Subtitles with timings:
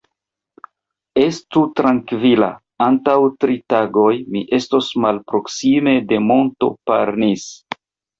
[1.23, 2.47] Estu trankvila,
[2.85, 7.45] antaŭ tri tagoj mi estos malproksime de monto Parnis.